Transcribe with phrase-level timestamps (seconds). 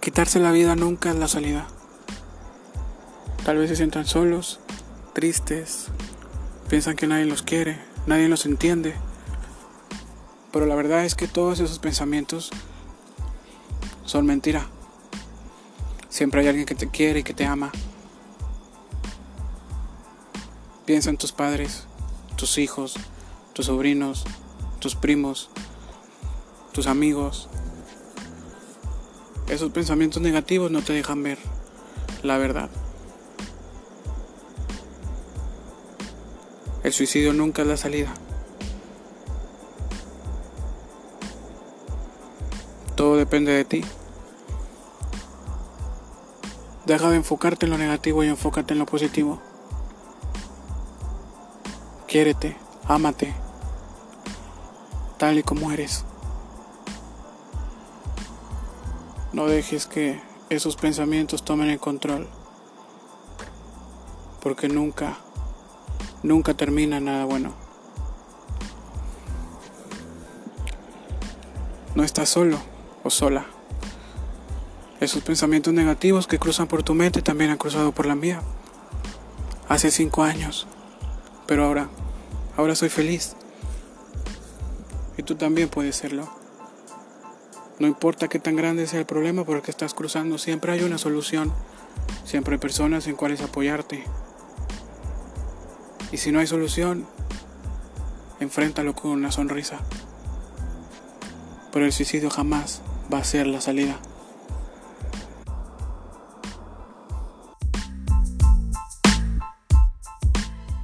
[0.00, 1.66] Quitarse la vida nunca es la salida.
[3.44, 4.58] Tal vez se sientan solos,
[5.12, 5.88] tristes,
[6.70, 8.94] piensan que nadie los quiere, nadie los entiende.
[10.52, 12.50] Pero la verdad es que todos esos pensamientos
[14.06, 14.66] son mentira.
[16.08, 17.70] Siempre hay alguien que te quiere y que te ama.
[20.86, 21.84] Piensa en tus padres,
[22.36, 22.94] tus hijos,
[23.52, 24.24] tus sobrinos,
[24.78, 25.50] tus primos,
[26.72, 27.50] tus amigos.
[29.50, 31.36] Esos pensamientos negativos no te dejan ver
[32.22, 32.70] la verdad.
[36.84, 38.14] El suicidio nunca es la salida.
[42.94, 43.84] Todo depende de ti.
[46.86, 49.42] Deja de enfocarte en lo negativo y enfócate en lo positivo.
[52.06, 52.56] Quiérete,
[52.86, 53.34] ámate,
[55.18, 56.04] tal y como eres.
[59.32, 62.28] No dejes que esos pensamientos tomen el control,
[64.42, 65.18] porque nunca,
[66.24, 67.52] nunca termina nada bueno.
[71.94, 72.58] No estás solo
[73.04, 73.46] o sola.
[75.00, 78.42] Esos pensamientos negativos que cruzan por tu mente también han cruzado por la mía.
[79.68, 80.66] Hace cinco años.
[81.46, 81.88] Pero ahora,
[82.56, 83.36] ahora soy feliz.
[85.16, 86.39] Y tú también puedes serlo.
[87.80, 90.82] No importa qué tan grande sea el problema por el que estás cruzando, siempre hay
[90.82, 91.50] una solución.
[92.24, 94.04] Siempre hay personas en cuales apoyarte.
[96.12, 97.06] Y si no hay solución,
[98.38, 99.78] enfréntalo con una sonrisa.
[101.72, 103.98] Pero el suicidio jamás va a ser la salida.